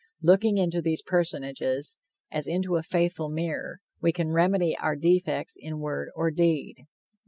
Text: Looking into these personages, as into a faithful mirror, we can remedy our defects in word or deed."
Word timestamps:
Looking 0.23 0.57
into 0.57 0.81
these 0.81 1.03
personages, 1.03 1.99
as 2.31 2.47
into 2.47 2.75
a 2.75 2.81
faithful 2.81 3.29
mirror, 3.29 3.81
we 4.01 4.11
can 4.11 4.29
remedy 4.31 4.75
our 4.79 4.95
defects 4.95 5.55
in 5.59 5.77
word 5.77 6.09
or 6.15 6.31
deed." 6.31 6.77